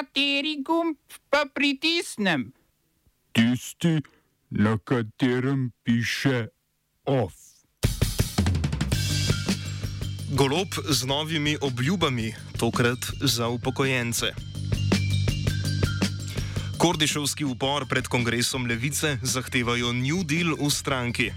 [0.00, 0.96] Kateri gumb
[1.28, 2.52] pa pritisnem?
[3.36, 4.00] Tisti,
[4.50, 6.46] na katerem piše
[7.04, 7.34] OF.
[10.32, 14.32] Golob z novimi obljubami, tokrat za upokojence.
[16.78, 21.32] Kordiševski upor pred kongresom levice zahtevajo New Deal v stranki.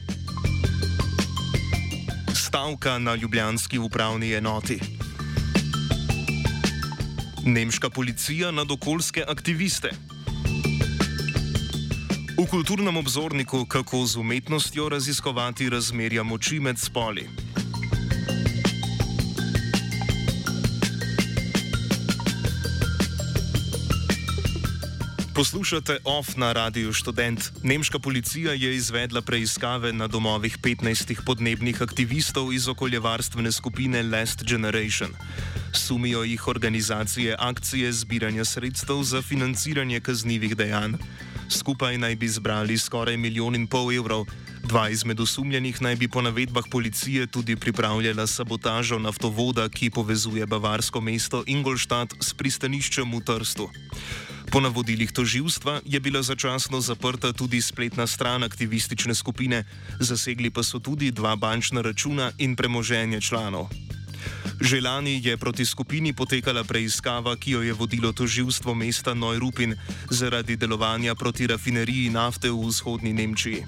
[2.31, 4.79] Stavka na ljubljanski upravni enoti.
[7.45, 9.89] Nemška policija nad okoljske aktiviste.
[12.39, 17.27] V kulturnem obzorniku, kako z umetnostjo raziskovati razmerja moči med spoli.
[25.35, 27.51] Poslušate OF na Radiu Student.
[27.63, 35.09] Nemška policija je izvedla preiskave na domovih 15 podnebnih aktivistov iz okoljevarstvene skupine Last Generation.
[35.73, 40.93] Sumijo jih organizacije akcije zbiranja sredstev za financiranje kaznjivih dejanj.
[41.49, 44.25] Skupaj naj bi zbrali skoraj milijon in pol evrov.
[44.63, 51.01] Dva izmed osumljenih naj bi po navedbah policije tudi pripravljala sabotažo naftovoda, ki povezuje bavarsko
[51.01, 53.69] mesto Ingolstadt s pristaniščem v Trstu.
[54.51, 59.65] Po navodilih toživstva je bila začasno zaprta tudi spletna stran aktivistične skupine,
[59.99, 63.67] zasegli pa so tudi dva bančna računa in premoženje članov.
[64.61, 69.75] Že lani je proti skupini potekala preiskava, ki jo je vodilo toživstvo mesta Neurupin
[70.09, 73.65] zaradi delovanja proti rafineriji nafte v vzhodni Nemčiji.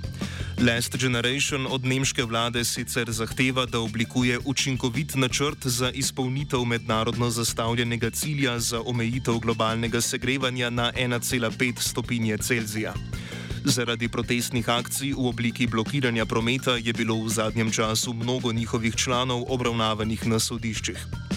[0.62, 8.10] Last Generation od nemške vlade sicer zahteva, da oblikuje učinkovit načrt za izpolnitev mednarodno zastavljenega
[8.10, 12.94] cilja za omejitev globalnega segrevanja na 1,5 stopinje Celzija.
[13.66, 19.50] Zaradi protestnih akcij v obliki blokiranja prometa je bilo v zadnjem času mnogo njihovih članov
[19.50, 21.35] obravnavanih na sodiščih.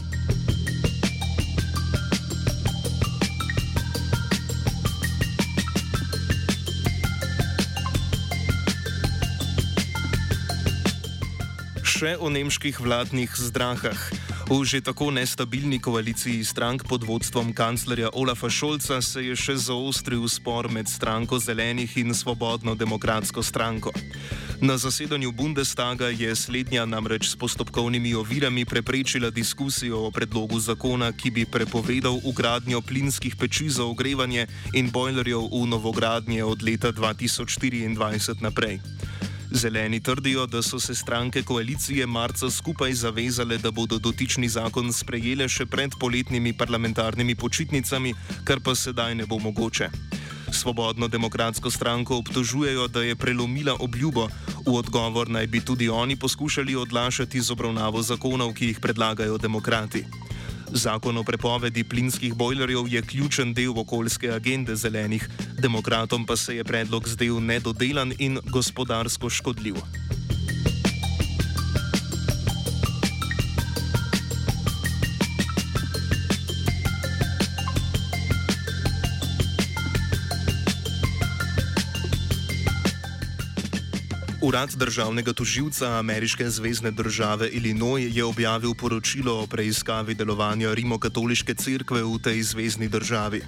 [11.98, 13.98] Še o nemških vladnih zdrahah.
[14.46, 20.22] V že tako nestabilni koaliciji strank pod vodstvom kanclerja Olafa Šolca se je še zaostril
[20.30, 23.90] spor med stranko Zelenih in Svobodno demokratsko stranko.
[24.62, 31.34] Na zasedanju Bundestaga je slednja namreč s postopkovnimi ovirami preprečila diskusijo o predlogu zakona, ki
[31.34, 38.78] bi prepovedal ugradnjo plinskih peči za ogrevanje in bojlerjev v novogradnje od leta 2024 naprej.
[39.50, 45.48] Zeleni trdijo, da so se stranke koalicije marca skupaj zavezale, da bodo dotični zakon sprejele
[45.48, 48.14] še pred poletnimi parlamentarnimi počitnicami,
[48.44, 49.88] kar pa sedaj ne bo mogoče.
[50.52, 54.28] Svobodno demokratsko stranko obtožujejo, da je prelomila obljubo,
[54.66, 60.04] v odgovor naj bi tudi oni poskušali odlašati z obravnavo zakonov, ki jih predlagajo demokrati.
[60.72, 65.28] Zakon o prepovedi plinskih bojlerjev je ključen del okoljske agende zelenih,
[65.62, 69.74] demokratom pa se je predlog zdel nedodelan in gospodarsko škodljiv.
[84.40, 92.02] Urad državnega toživca ameriške zvezdne države Illinois je objavil poročilo o preiskavi delovanja Rimokatoliške cerkve
[92.02, 93.42] v tej zvezdni državi.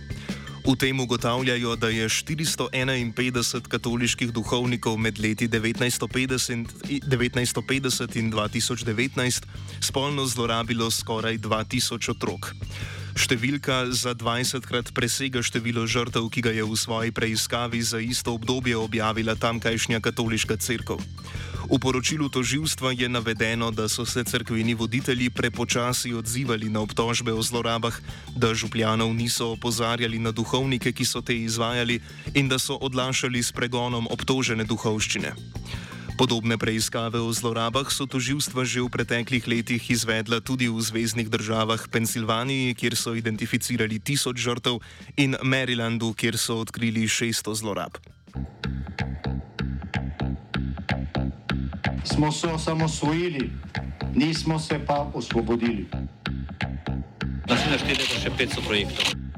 [0.67, 6.67] V tem ugotavljajo, da je 451 katoliških duhovnikov med leti 1950,
[7.07, 9.47] 1950 in 2019
[9.81, 12.55] spolno zlorabilo skoraj 2000 otrok.
[13.19, 18.77] Številka za 20krat presega število žrtev, ki ga je v svoji preiskavi za isto obdobje
[18.77, 20.99] objavila tamkajšnja katoliška crkva.
[21.71, 27.43] V poročilu toživstva je navedeno, da so se crkveni voditelji prepočasi odzivali na obtožbe o
[27.43, 27.95] zlorabah,
[28.35, 32.01] da župljanov niso opozarjali na duhovnike, ki so te izvajali,
[32.35, 35.35] in da so odlašali s pregonom obtožene duhovščine.
[36.21, 41.81] Podobne preiskave o zlorabah so toživstva že v preteklih letih izvedla tudi v zvezdnih državah
[41.89, 44.85] Pensilvaniji, kjer so identificirali tisoč žrtev,
[45.17, 47.97] in Marylandu, kjer so odkrili 600 zlorab.
[52.05, 53.49] Smo se osamosvojili,
[54.13, 55.89] nismo se pa osvobodili.
[57.49, 59.20] Naslednje štiri leta še 500 projektov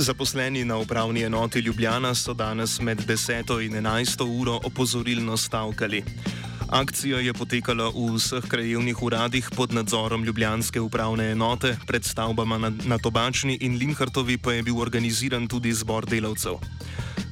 [0.00, 6.04] Zaposleni na upravni enoti Ljubljana so danes med 10 in 11 uro opozorilno stavkali.
[6.68, 12.72] Akcija je potekala v vseh krajevnih uradih pod nadzorom Ljubljanske upravne enote, pred stavbama na,
[12.84, 16.62] na Tobačni in Linhartovi pa je bil organiziran tudi zbor delavcev.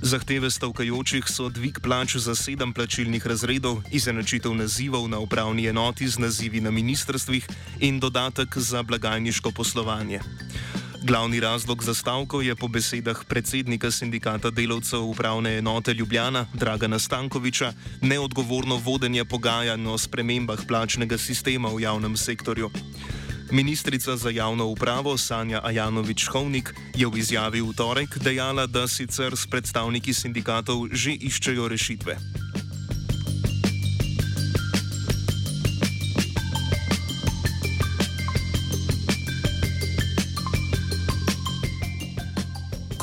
[0.02, 6.18] Zahteve stavkajočih so dvig plač za sedem plačilnih razredov, izenačitev nazivov na upravni enoti z
[6.18, 7.46] nazivi na ministrstvih
[7.80, 10.20] in dodatek za blagajniško poslovanje.
[11.06, 17.72] Glavni razlog za stavko je po besedah predsednika sindikata delavcev upravne enote Ljubljana Dragana Stankoviča
[18.02, 22.70] neodgovorno vodenje pogajanj o spremembah plačnega sistema v javnem sektorju.
[23.50, 29.46] Ministrica za javno upravo Sanja Ajanovič-Hovnik je v izjavi v torek dejala, da sicer s
[29.46, 32.45] predstavniki sindikatov že iščejo rešitve.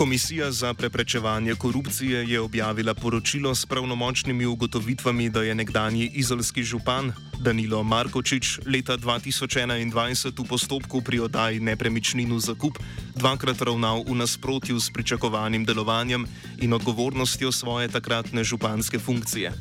[0.04, 7.14] Komisija za preprečevanje korupcije je objavila poročilo s pravnomočnimi ugotovitvami, da je nekdanji izolski župan
[7.40, 12.80] Danilo Markočič leta 2021 v postopku pri oddaji nepremičnin v zakup
[13.16, 16.28] dvakrat ravnal v nasprotju s pričakovanim delovanjem
[16.60, 19.52] in odgovornostjo svoje takratne županske funkcije.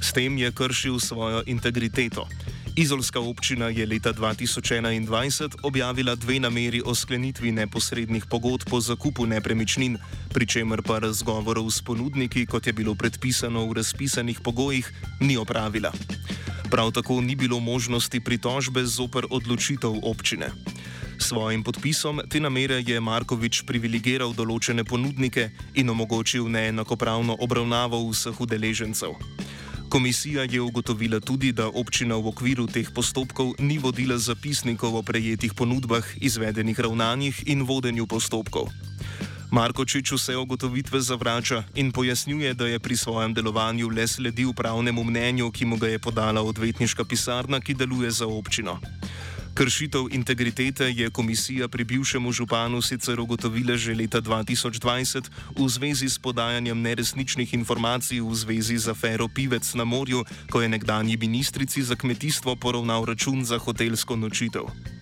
[0.00, 2.28] S tem je kršil svojo integriteto.
[2.76, 9.98] Izolska občina je leta 2021 objavila dve nameri o sklenitvi neposrednih pogodb po zakupu nepremičnin,
[10.30, 15.92] pri čemer pa razgovorov s ponudniki, kot je bilo predpisano v razpisanih pogojih, ni opravila.
[16.70, 20.50] Prav tako ni bilo možnosti pritožbe zoper odločitev občine.
[21.18, 29.18] Svojim podpisom te namere je Markovič privilegiral določene ponudnike in omogočil neenakopravno obravnavo vseh udeležencev.
[29.90, 35.50] Komisija je ugotovila tudi, da občina v okviru teh postopkov ni vodila zapisnikov o prejetih
[35.54, 38.70] ponudbah, izvedenih ravnanjih in vodenju postopkov.
[39.50, 45.50] Markočič vse ugotovitve zavrača in pojasnjuje, da je pri svojem delovanju le sledil pravnemu mnenju,
[45.50, 48.78] ki mu ga je podala odvetniška pisarna, ki deluje za občino.
[49.54, 56.18] Kršitev integritete je komisija pri bivšemu županu sicer ugotovila že leta 2020 v zvezi s
[56.18, 61.96] podajanjem neresničnih informacij v zvezi z afero Pivec na morju, ko je nekdanji ministrici za
[61.96, 64.99] kmetijstvo poravnal račun za hotelsko nočitev.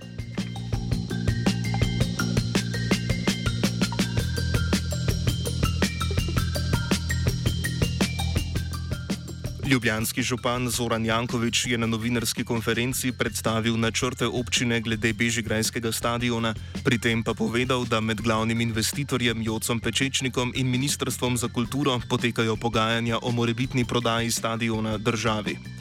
[9.69, 16.55] Ljubljanski župan Zoran Jankovič je na novinarski konferenci predstavil načrte občine glede Bežigrajskega stadiona,
[16.85, 22.57] pri tem pa povedal, da med glavnim investitorjem Jocom Pečečnikom in Ministrstvom za kulturo potekajo
[22.57, 25.78] pogajanja o morebitni prodaji stadiona državi.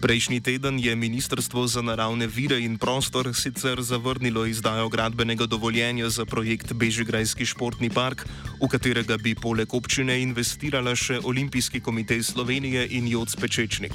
[0.00, 6.24] Prejšnji teden je Ministrstvo za naravne vire in prostor sicer zavrnilo izdajo gradbenega dovoljenja za
[6.24, 8.24] projekt Bežigrajski športni park,
[8.56, 13.92] v katerega bi poleg občine investirala še Olimpijski komitej Slovenije in Joc Pečečnik.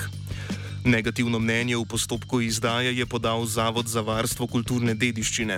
[0.85, 5.57] Negativno mnenje v postopku izdaje je podal Zavod za varstvo kulturne dediščine.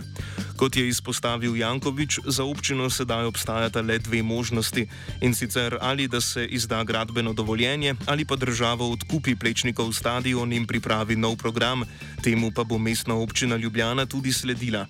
[0.56, 4.88] Kot je izpostavil Jankovič, za občino sedaj obstajata le dve možnosti
[5.22, 10.64] in sicer ali da se izda gradbeno dovoljenje ali pa država odkupi plečnikov stadion in
[10.64, 11.84] pripravi nov program,
[12.24, 14.88] temu pa bo mestna občina Ljubljana tudi sledila.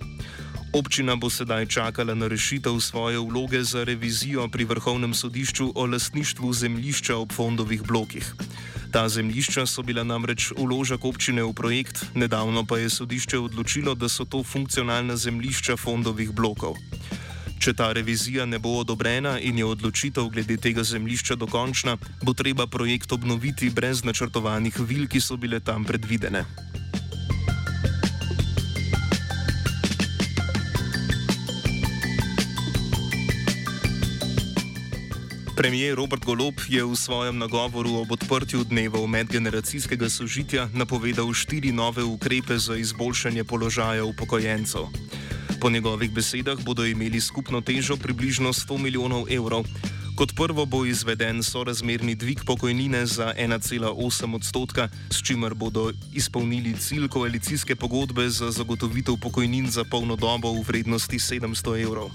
[0.73, 6.53] Občina bo sedaj čakala na rešitev svoje vloge za revizijo pri vrhovnem sodišču o lastništvu
[6.53, 8.35] zemljišča ob fondovih blokih.
[8.91, 14.09] Ta zemljišča so bila namreč uložek občine v projekt, nedavno pa je sodišče odločilo, da
[14.09, 16.77] so to funkcionalna zemljišča fondovih blokov.
[17.59, 22.67] Če ta revizija ne bo odobrena in je odločitev glede tega zemljišča dokončna, bo treba
[22.67, 26.45] projekt obnoviti brez načrtovanih vil, ki so bile tam predvidene.
[35.57, 42.05] Premijer Robert Golob je v svojem nagovoru ob odprtju dnevov medgeneracijskega sožitja napovedal štiri nove
[42.05, 44.85] ukrepe za izboljšanje položaja upokojencev.
[45.57, 49.65] Po njegovih besedah bodo imeli skupno težo približno 100 milijonov evrov.
[50.13, 57.09] Kot prvo bo izveden sorazmerni dvig pokojnine za 1,8 odstotka, s čimer bodo izpolnili cilj
[57.09, 62.13] koalicijske pogodbe za zagotovitev pokojnin za polno dobo v vrednosti 700 evrov.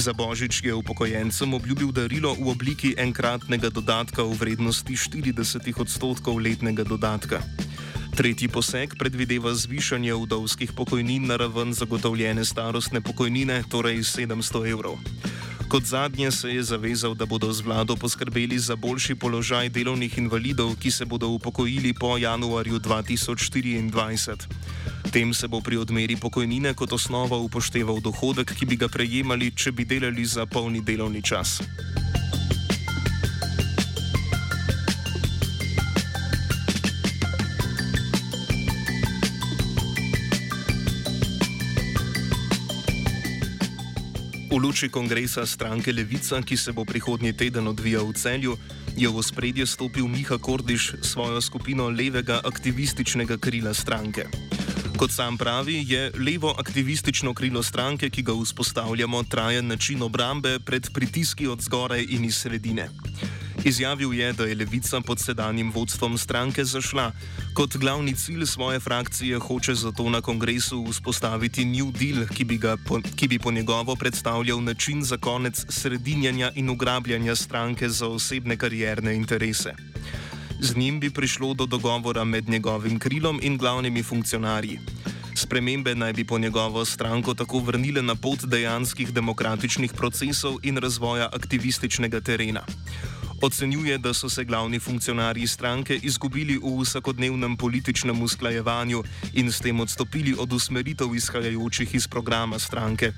[0.00, 5.36] Za božič je upokojencem obljubil darilo v obliki enkratnega dodatka v vrednosti 40
[5.76, 7.44] odstotkov letnega dodatka.
[8.16, 14.96] Tretji poseg predvideva zvišanje vdovskih pokojnin na raven zagotovljene starostne pokojnine, torej 700 evrov.
[15.70, 20.74] Kot zadnje se je zavezal, da bodo z vlado poskrbeli za boljši položaj delovnih invalidov,
[20.74, 24.50] ki se bodo upokojili po januarju 2024.
[25.12, 29.70] Tem se bo pri odmeri pokojnine kot osnova upošteval dohodek, ki bi ga prejemali, če
[29.72, 31.62] bi delali za polni delovni čas.
[44.50, 48.58] V luči kongresa stranke Levica, ki se bo prihodnji teden odvijal v celju,
[48.98, 54.26] je v spredje stopil Miha Kordiš s svojo skupino levega aktivističnega krila stranke.
[55.00, 60.90] Kot sam pravi, je levo aktivistično krilo stranke, ki ga vzpostavljamo, trajen način obrambe pred
[60.92, 62.88] pritiski od zgoraj in iz sredine.
[63.64, 67.12] Izjavil je, da je levica pod sedanjim vodstvom stranke zašla.
[67.54, 73.00] Kot glavni cilj svoje frakcije hoče zato na kongresu vzpostaviti New Deal, ki bi, po,
[73.16, 79.16] ki bi po njegovo predstavljal način za konec sredinjanja in ugrabljanja stranke za osebne karierne
[79.16, 79.74] interese.
[80.60, 84.78] Z njim bi prišlo do dogovora med njegovim krilom in glavnimi funkcionarji.
[85.34, 91.28] Spremembe naj bi po njegovo stranko tako vrnile na pot dejanskih demokratičnih procesov in razvoja
[91.32, 92.64] aktivističnega terena.
[93.42, 99.80] Ocenjuje, da so se glavni funkcionarji stranke izgubili v vsakodnevnem političnem usklajevanju in s tem
[99.80, 103.12] odstopili od usmeritev izhajajočih iz programa stranke.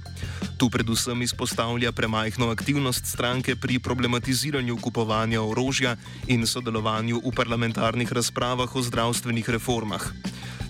[0.59, 8.77] Tu predvsem izpostavlja premajhno aktivnost stranke pri problematiziranju kupovanja orožja in sodelovanju v parlamentarnih razpravah
[8.77, 10.07] o zdravstvenih reformah.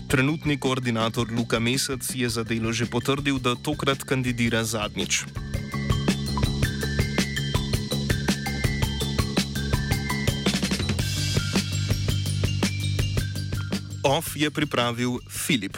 [0.07, 5.25] Trenutni koordinator Luka Mesec je za delo že potrdil, da tokrat kandidira zadnjič.
[14.13, 15.77] OF je pripravil Filip.